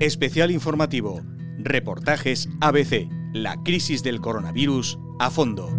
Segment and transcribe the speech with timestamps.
[0.00, 1.22] Especial informativo.
[1.58, 3.08] Reportajes ABC.
[3.32, 5.76] La crisis del coronavirus a fondo.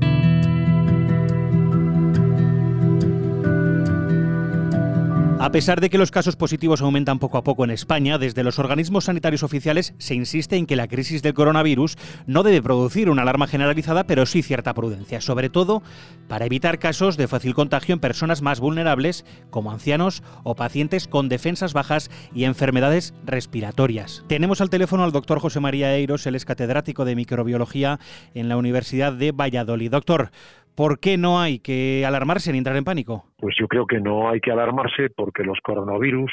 [5.41, 8.59] A pesar de que los casos positivos aumentan poco a poco en España, desde los
[8.59, 11.95] organismos sanitarios oficiales se insiste en que la crisis del coronavirus
[12.27, 15.81] no debe producir una alarma generalizada, pero sí cierta prudencia, sobre todo
[16.27, 21.29] para evitar casos de fácil contagio en personas más vulnerables, como ancianos o pacientes con
[21.29, 24.25] defensas bajas y enfermedades respiratorias.
[24.27, 27.97] Tenemos al teléfono al doctor José María Eiros, él es catedrático de microbiología
[28.33, 29.89] en la Universidad de Valladolid.
[29.89, 30.31] Doctor,
[30.79, 33.25] ¿Por qué no hay que alarmarse ni entrar en pánico?
[33.37, 36.31] Pues yo creo que no hay que alarmarse porque los coronavirus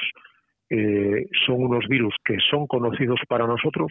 [0.70, 3.90] eh, son unos virus que son conocidos para nosotros.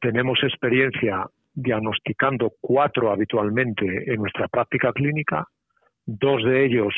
[0.00, 5.44] Tenemos experiencia diagnosticando cuatro habitualmente en nuestra práctica clínica.
[6.06, 6.94] Dos de ellos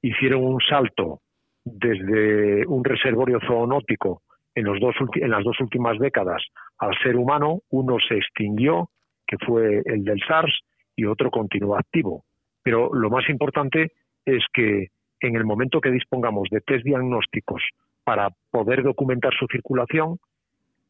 [0.00, 1.20] hicieron un salto
[1.62, 4.22] desde un reservorio zoonótico
[4.54, 6.42] en, los dos, en las dos últimas décadas
[6.78, 7.60] al ser humano.
[7.68, 8.88] Uno se extinguió,
[9.26, 10.58] que fue el del SARS,
[10.98, 12.24] y otro continúa activo.
[12.62, 13.92] Pero lo más importante
[14.24, 14.88] es que
[15.20, 17.62] en el momento que dispongamos de test diagnósticos
[18.02, 20.18] para poder documentar su circulación,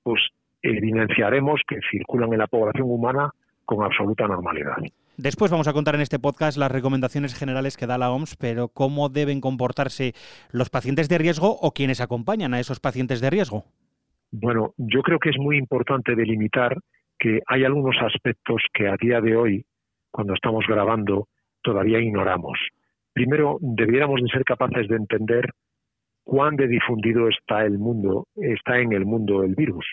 [0.03, 0.21] pues
[0.63, 3.31] evidenciaremos que circulan en la población humana
[3.67, 4.77] con absoluta normalidad.
[5.19, 8.69] Después vamos a contar en este podcast las recomendaciones generales que da la OMS, pero
[8.69, 10.15] cómo deben comportarse
[10.53, 13.65] los pacientes de riesgo o quienes acompañan a esos pacientes de riesgo.
[14.31, 16.79] Bueno, yo creo que es muy importante delimitar
[17.19, 19.67] que hay algunos aspectos que a día de hoy
[20.11, 21.29] cuando estamos grabando
[21.63, 22.59] todavía ignoramos.
[23.13, 25.51] Primero, debiéramos de ser capaces de entender
[26.25, 29.87] cuán de difundido está el mundo, está en el mundo el virus.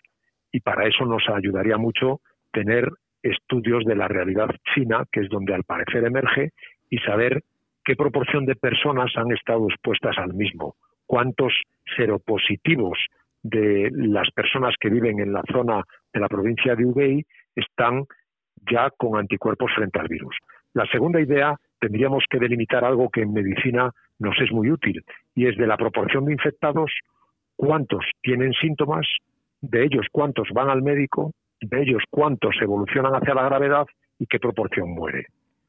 [0.52, 2.20] Y para eso nos ayudaría mucho
[2.52, 2.90] tener
[3.24, 6.52] estudios de la realidad china, que es donde al parecer emerge,
[6.90, 7.44] y saber
[7.84, 11.54] qué proporción de personas han estado expuestas al mismo, cuántos
[11.96, 12.98] seropositivos
[13.44, 18.06] de las personas que viven en la zona de la provincia de Hubei están
[18.70, 20.36] ya con anticuerpos frente al virus.
[20.74, 25.04] La segunda idea, tendríamos que delimitar algo que en medicina nos es muy útil,
[25.34, 26.92] y es de la proporción de infectados,
[27.56, 29.08] cuántos tienen síntomas,
[29.62, 31.32] de ellos cuántos van al médico,
[31.62, 33.86] de ellos cuántos evolucionan hacia la gravedad
[34.20, 35.28] y qué proporción muere.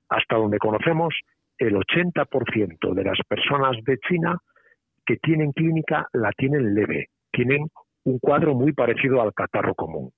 [0.09, 1.15] Hasta donde conocemos,
[1.59, 4.39] el 80% de las personas de China
[5.05, 7.69] que tienen clínica la tienen leve, tienen
[8.05, 10.11] un cuadro muy parecido al catarro común.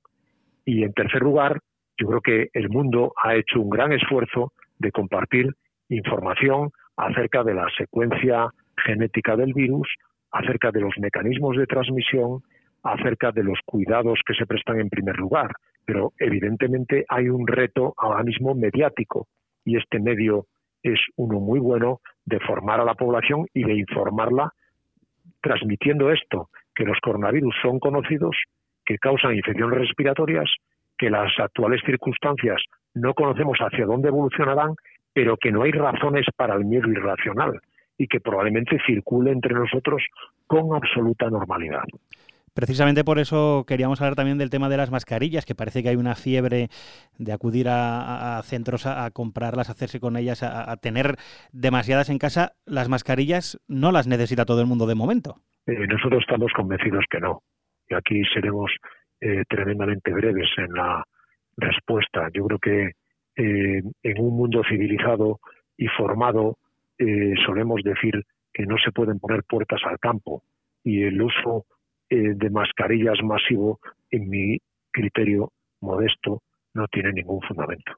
[0.64, 1.60] Y en tercer lugar,
[1.98, 5.52] yo creo que el mundo ha hecho un gran esfuerzo de compartir
[5.88, 9.88] información acerca de la secuencia genética del virus,
[10.30, 12.42] acerca de los mecanismos de transmisión,
[12.82, 15.50] acerca de los cuidados que se prestan en primer lugar.
[15.84, 19.26] Pero evidentemente hay un reto ahora mismo mediático
[19.64, 20.46] y este medio
[20.82, 24.52] es uno muy bueno de formar a la población y de informarla
[25.40, 28.36] transmitiendo esto, que los coronavirus son conocidos,
[28.84, 30.48] que causan infecciones respiratorias
[30.98, 32.60] que las actuales circunstancias
[32.94, 34.74] no conocemos hacia dónde evolucionarán,
[35.12, 37.60] pero que no hay razones para el miedo irracional
[37.96, 40.02] y que probablemente circule entre nosotros
[40.46, 41.84] con absoluta normalidad.
[42.54, 45.96] Precisamente por eso queríamos hablar también del tema de las mascarillas, que parece que hay
[45.96, 46.68] una fiebre
[47.16, 51.14] de acudir a, centros a, comprarlas, a hacerse con ellas, a, tener
[51.52, 52.54] demasiadas en casa.
[52.66, 55.36] Las mascarillas no las necesita todo el mundo de momento.
[55.66, 57.42] Eh, nosotros estamos convencidos que no.
[57.88, 58.72] Y aquí seremos
[59.20, 61.04] eh, tremendamente breves en la
[61.56, 62.28] respuesta.
[62.32, 62.92] Yo creo que
[63.36, 65.40] eh, en un mundo civilizado
[65.76, 66.58] y formado
[66.98, 70.42] eh, solemos decir que no se pueden poner puertas al campo
[70.84, 71.66] y el uso
[72.10, 73.80] de mascarillas masivo,
[74.10, 74.56] en mi
[74.90, 75.52] criterio
[75.82, 76.40] modesto,
[76.72, 77.92] no tiene ningún fundamento.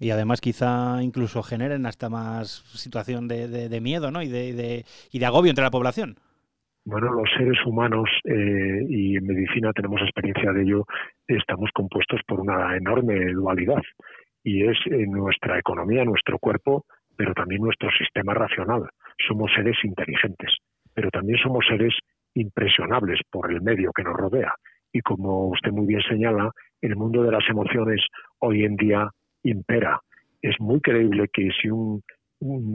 [0.00, 4.22] Y además quizá incluso generen hasta más situación de, miedo ¿no?
[4.22, 6.18] y, de, y de agobio entre la población.
[6.90, 10.86] Bueno, los seres humanos, eh, y en medicina tenemos experiencia de ello,
[11.26, 13.82] estamos compuestos por una enorme dualidad,
[14.42, 18.88] y es nuestra economía, nuestro cuerpo, pero también nuestro sistema racional.
[19.28, 20.56] Somos seres inteligentes,
[20.94, 21.92] pero también somos seres
[22.32, 24.54] impresionables por el medio que nos rodea.
[24.90, 28.00] Y como usted muy bien señala, el mundo de las emociones
[28.38, 29.10] hoy en día
[29.42, 30.00] impera.
[30.40, 32.02] Es muy creíble que si un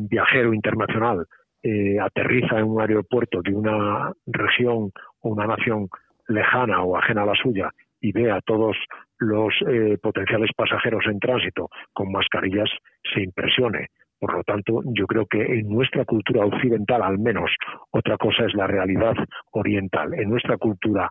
[0.07, 1.25] viajero internacional
[1.63, 5.88] eh, aterriza en un aeropuerto de una región o una nación
[6.27, 7.71] lejana o ajena a la suya
[8.01, 8.75] y ve a todos
[9.18, 12.69] los eh, potenciales pasajeros en tránsito con mascarillas,
[13.13, 13.88] se impresione.
[14.19, 17.50] Por lo tanto, yo creo que en nuestra cultura occidental, al menos,
[17.92, 19.15] otra cosa es la realidad
[19.51, 20.13] oriental.
[20.13, 21.10] En nuestra cultura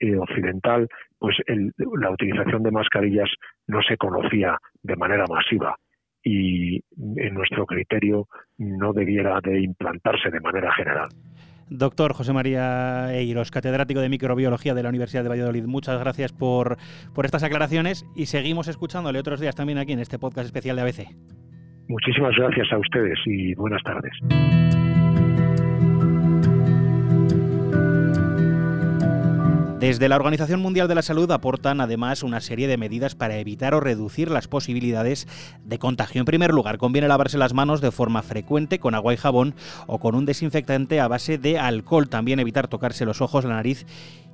[0.00, 0.88] eh, occidental,
[1.18, 3.30] pues la utilización de mascarillas
[3.66, 5.76] no se conocía de manera masiva
[6.24, 8.26] y en nuestro criterio
[8.58, 11.08] no debiera de implantarse de manera general.
[11.68, 16.76] Doctor José María Eiros, catedrático de microbiología de la Universidad de Valladolid, muchas gracias por,
[17.14, 20.82] por estas aclaraciones y seguimos escuchándole otros días también aquí en este podcast especial de
[20.82, 21.08] ABC.
[21.88, 24.83] Muchísimas gracias a ustedes y buenas tardes.
[29.84, 33.74] Desde la Organización Mundial de la Salud aportan además una serie de medidas para evitar
[33.74, 35.28] o reducir las posibilidades
[35.62, 36.20] de contagio.
[36.20, 39.54] En primer lugar, conviene lavarse las manos de forma frecuente con agua y jabón
[39.86, 42.08] o con un desinfectante a base de alcohol.
[42.08, 43.84] También evitar tocarse los ojos, la nariz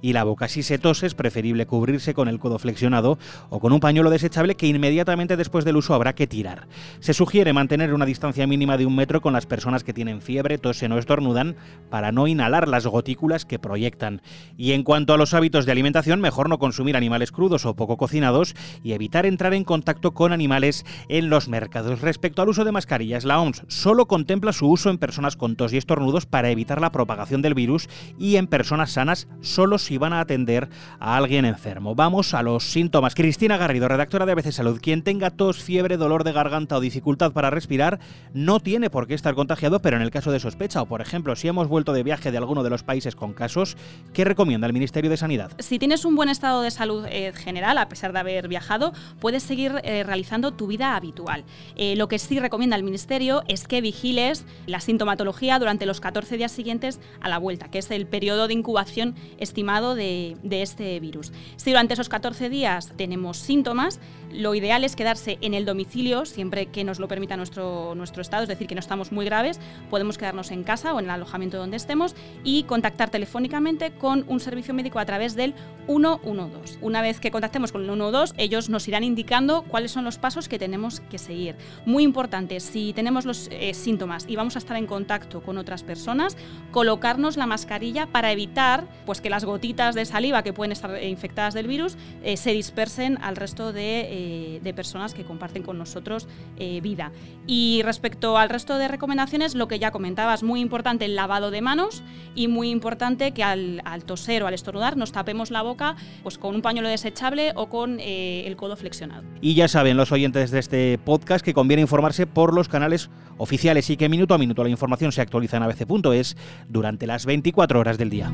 [0.02, 0.48] y la boca.
[0.48, 3.18] Si se tose es preferible cubrirse con el codo flexionado
[3.48, 6.68] o con un pañuelo desechable que inmediatamente después del uso habrá que tirar.
[7.00, 10.58] Se sugiere mantener una distancia mínima de un metro con las personas que tienen fiebre,
[10.58, 11.56] tosen o estornudan
[11.90, 14.22] para no inhalar las gotículas que proyectan.
[14.56, 17.96] Y en cuanto a los hábitos de alimentación, mejor no consumir animales crudos o poco
[17.96, 22.00] cocinados y evitar entrar en contacto con animales en los mercados.
[22.00, 25.72] Respecto al uso de mascarillas, la OMS solo contempla su uso en personas con tos
[25.72, 27.88] y estornudos para evitar la propagación del virus
[28.18, 31.94] y en personas sanas solo si van a atender a alguien enfermo.
[31.94, 33.14] Vamos a los síntomas.
[33.14, 34.80] Cristina Garrido, redactora de ABC Salud.
[34.80, 37.98] Quien tenga tos, fiebre, dolor de garganta o dificultad para respirar
[38.32, 41.36] no tiene por qué estar contagiado, pero en el caso de sospecha o, por ejemplo,
[41.36, 43.76] si hemos vuelto de viaje de alguno de los países con casos,
[44.12, 45.52] ¿qué recomienda el Ministerio de Sanidad?
[45.58, 49.42] Si tienes un buen estado de salud eh, general, a pesar de haber viajado, puedes
[49.42, 51.44] seguir eh, realizando tu vida habitual.
[51.76, 56.36] Eh, lo que sí recomienda el Ministerio es que vigiles la sintomatología durante los 14
[56.36, 61.32] días siguientes a la vuelta, que es el periodo de incubación estimado de, este virus.
[61.56, 64.00] Si durante esos 14 días tenemos síntomas,
[64.32, 68.44] lo ideal es quedarse en el domicilio siempre que nos lo permita nuestro, nuestro estado,
[68.44, 71.58] es decir, que no estamos muy graves, podemos quedarnos en casa o en el alojamiento
[71.58, 75.54] donde estemos y contactar telefónicamente con un servicio médico a través del
[75.86, 76.78] 112.
[76.80, 80.48] Una vez que contactemos con el 112, ellos nos irán indicando cuáles son los pasos
[80.48, 81.56] que tenemos que seguir.
[81.86, 85.82] Muy importante, si tenemos los eh, síntomas y vamos a estar en contacto con otras
[85.82, 86.36] personas,
[86.70, 91.54] colocarnos la mascarilla para evitar pues, que las gotitas de saliva que pueden estar infectadas
[91.54, 96.28] del virus eh, se dispersen al resto de, eh, personas que comparten con nosotros
[96.58, 97.12] eh, vida.
[97.46, 101.60] Y respecto al resto de recomendaciones, lo que ya comentabas, muy importante el lavado de
[101.60, 102.02] manos
[102.34, 106.54] y muy importante que al, toser o al estornudar nos tapemos la boca pues, con
[106.54, 109.22] un pañuelo desechable o con el codo flexionado.
[109.40, 113.88] Y ya saben los oyentes de este podcast que conviene informarse por los canales oficiales
[113.90, 116.36] y que minuto a minuto la información se actualiza en abc.es
[116.68, 118.30] durante las 24 horas del día.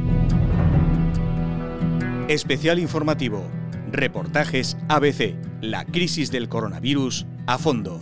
[2.28, 3.40] Especial informativo.
[3.92, 5.36] Reportajes ABC.
[5.60, 8.00] La crisis del coronavirus a fondo.